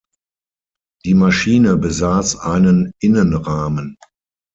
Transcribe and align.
Die 1.05 1.13
Maschine 1.13 1.77
besass 1.77 2.35
einen 2.35 2.91
Innenrahmen. 3.01 3.97